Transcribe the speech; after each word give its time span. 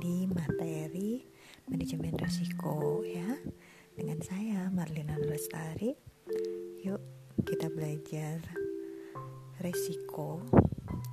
di 0.00 0.24
materi 0.24 1.20
manajemen 1.68 2.16
risiko 2.16 3.04
ya 3.04 3.36
dengan 3.92 4.16
saya 4.24 4.72
Marlina 4.72 5.20
Lestari. 5.20 5.92
Yuk 6.80 7.04
kita 7.44 7.68
belajar 7.68 8.40
risiko 9.60 10.40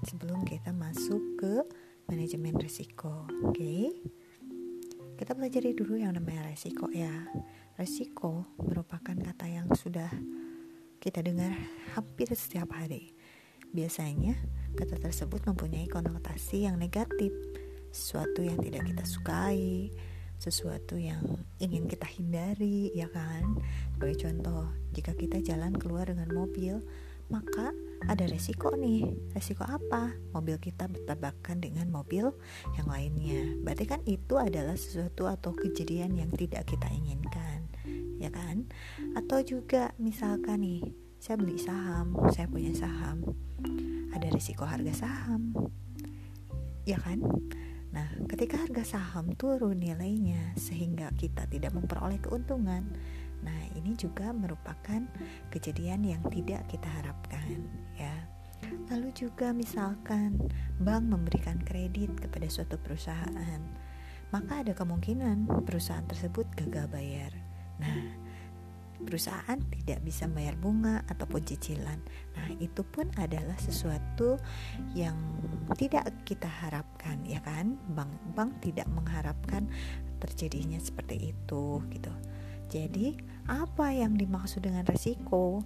sebelum 0.07 0.47
kita 0.47 0.71
masuk 0.71 1.19
ke 1.35 1.67
manajemen 2.07 2.55
risiko. 2.55 3.27
Oke. 3.43 3.91
Kita 5.19 5.35
pelajari 5.35 5.75
dulu 5.75 5.99
yang 5.99 6.15
namanya 6.15 6.47
risiko 6.47 6.87
ya. 6.87 7.27
Risiko 7.75 8.55
merupakan 8.55 9.19
kata 9.19 9.51
yang 9.51 9.67
sudah 9.75 10.07
kita 11.03 11.19
dengar 11.19 11.51
hampir 11.91 12.31
setiap 12.31 12.71
hari. 12.71 13.11
Biasanya, 13.75 14.39
kata 14.79 14.95
tersebut 14.95 15.43
mempunyai 15.43 15.91
konotasi 15.91 16.63
yang 16.63 16.79
negatif 16.79 17.35
sesuatu 17.91 18.43
yang 18.43 18.59
tidak 18.61 18.87
kita 18.87 19.03
sukai, 19.03 19.91
sesuatu 20.37 20.95
yang 20.95 21.21
ingin 21.57 21.89
kita 21.89 22.05
hindari, 22.05 22.93
ya 22.93 23.09
kan? 23.09 23.57
Sebagai 23.97 24.29
contoh, 24.29 24.69
jika 24.93 25.17
kita 25.17 25.41
jalan 25.41 25.73
keluar 25.73 26.05
dengan 26.05 26.29
mobil, 26.29 26.77
maka 27.27 27.73
ada 28.05 28.23
resiko 28.29 28.71
nih. 28.77 29.03
Resiko 29.33 29.65
apa? 29.65 30.13
Mobil 30.31 30.55
kita 30.61 30.85
bertabrakan 30.87 31.59
dengan 31.59 31.89
mobil 31.89 32.29
yang 32.77 32.87
lainnya. 32.87 33.57
Berarti 33.65 33.85
kan 33.89 34.01
itu 34.05 34.37
adalah 34.37 34.77
sesuatu 34.77 35.25
atau 35.27 35.51
kejadian 35.57 36.15
yang 36.15 36.31
tidak 36.31 36.69
kita 36.69 36.87
inginkan, 36.93 37.67
ya 38.21 38.29
kan? 38.29 38.69
Atau 39.17 39.41
juga 39.43 39.91
misalkan 39.97 40.61
nih, 40.61 40.85
saya 41.17 41.35
beli 41.41 41.57
saham, 41.57 42.13
saya 42.29 42.45
punya 42.45 42.71
saham. 42.77 43.25
Ada 44.13 44.29
resiko 44.31 44.63
harga 44.63 44.93
saham. 44.93 45.51
Ya 46.87 46.95
kan? 47.01 47.19
Nah, 47.97 48.13
ketika 48.29 48.61
harga 48.61 48.85
saham 48.85 49.33
turun 49.33 49.81
nilainya 49.81 50.53
sehingga 50.53 51.09
kita 51.17 51.49
tidak 51.49 51.73
memperoleh 51.73 52.21
keuntungan, 52.21 52.85
nah 53.41 53.61
ini 53.73 53.97
juga 53.97 54.29
merupakan 54.37 55.01
kejadian 55.49 56.05
yang 56.05 56.21
tidak 56.29 56.61
kita 56.69 56.85
harapkan, 56.85 57.65
ya. 57.97 58.13
Lalu 58.93 59.09
juga 59.17 59.49
misalkan 59.49 60.37
bank 60.77 61.09
memberikan 61.09 61.57
kredit 61.65 62.13
kepada 62.21 62.45
suatu 62.45 62.77
perusahaan, 62.77 63.61
maka 64.29 64.61
ada 64.61 64.77
kemungkinan 64.77 65.49
perusahaan 65.65 66.05
tersebut 66.05 66.45
gagal 66.53 66.85
bayar. 66.93 67.33
Nah, 67.81 68.13
perusahaan 69.03 69.59
tidak 69.81 69.99
bisa 70.01 70.25
bayar 70.29 70.57
bunga 70.57 71.05
ataupun 71.11 71.43
cicilan. 71.45 71.99
Nah, 72.33 72.47
itu 72.57 72.81
pun 72.81 73.09
adalah 73.17 73.55
sesuatu 73.61 74.41
yang 74.97 75.15
tidak 75.77 76.09
kita 76.25 76.49
harapkan, 76.49 77.21
ya 77.25 77.41
kan? 77.43 77.77
Bank-bank 77.93 78.61
tidak 78.61 78.87
mengharapkan 78.89 79.69
terjadinya 80.17 80.81
seperti 80.81 81.33
itu 81.35 81.81
gitu. 81.93 82.13
Jadi, 82.67 83.15
apa 83.47 83.93
yang 83.93 84.17
dimaksud 84.17 84.65
dengan 84.65 84.83
resiko? 84.83 85.63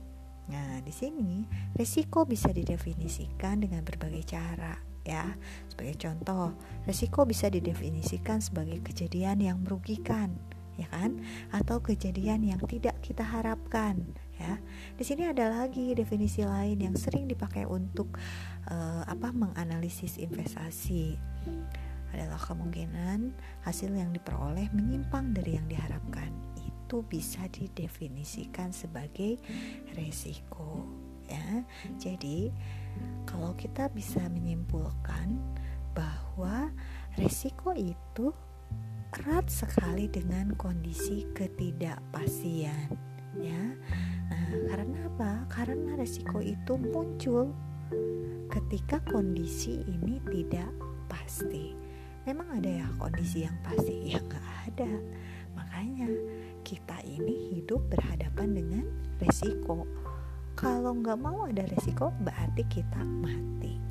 Nah, 0.52 0.84
di 0.84 0.92
sini 0.92 1.48
resiko 1.80 2.28
bisa 2.28 2.52
didefinisikan 2.52 3.64
dengan 3.64 3.82
berbagai 3.88 4.26
cara 4.28 4.92
ya. 5.06 5.34
Sebagai 5.70 5.98
contoh, 5.98 6.54
resiko 6.86 7.26
bisa 7.26 7.50
didefinisikan 7.50 8.42
sebagai 8.42 8.82
kejadian 8.86 9.42
yang 9.42 9.58
merugikan 9.62 10.38
ya 10.80 10.88
kan? 10.92 11.20
Atau 11.52 11.84
kejadian 11.84 12.46
yang 12.48 12.62
tidak 12.68 13.00
kita 13.04 13.24
harapkan, 13.24 14.00
ya. 14.40 14.60
Di 14.96 15.04
sini 15.04 15.28
ada 15.28 15.52
lagi 15.52 15.92
definisi 15.96 16.46
lain 16.46 16.80
yang 16.80 16.96
sering 16.96 17.28
dipakai 17.28 17.68
untuk 17.68 18.16
uh, 18.72 19.04
apa 19.08 19.32
menganalisis 19.32 20.20
investasi 20.22 21.16
adalah 22.12 22.40
kemungkinan 22.40 23.32
hasil 23.64 23.92
yang 23.96 24.12
diperoleh 24.12 24.68
menyimpang 24.76 25.32
dari 25.32 25.56
yang 25.56 25.68
diharapkan. 25.72 26.32
Itu 26.60 27.08
bisa 27.08 27.48
didefinisikan 27.48 28.76
sebagai 28.76 29.40
resiko, 29.96 30.84
ya. 31.32 31.64
Jadi, 31.96 32.52
kalau 33.24 33.56
kita 33.56 33.88
bisa 33.96 34.20
menyimpulkan 34.28 35.40
bahwa 35.96 36.72
resiko 37.16 37.72
itu 37.72 38.36
erat 39.12 39.52
sekali 39.52 40.08
dengan 40.08 40.56
kondisi 40.56 41.28
ketidakpastian 41.36 42.96
ya. 43.36 43.64
Nah 44.32 44.52
karena 44.72 44.98
apa? 45.12 45.32
Karena 45.52 46.00
resiko 46.00 46.40
itu 46.40 46.80
muncul 46.80 47.52
ketika 48.48 49.04
kondisi 49.04 49.84
ini 49.84 50.24
tidak 50.32 50.72
pasti. 51.12 51.76
Memang 52.24 52.64
ada 52.64 52.72
ya 52.72 52.88
kondisi 52.96 53.44
yang 53.44 53.58
pasti 53.68 54.16
ya 54.16 54.20
nggak 54.24 54.48
ada. 54.72 54.92
Makanya 55.60 56.08
kita 56.64 57.04
ini 57.04 57.60
hidup 57.60 57.84
berhadapan 57.92 58.56
dengan 58.56 58.86
resiko. 59.20 59.84
Kalau 60.56 60.96
nggak 60.96 61.20
mau 61.20 61.52
ada 61.52 61.68
resiko 61.68 62.16
berarti 62.24 62.64
kita 62.64 63.04
mati 63.04 63.91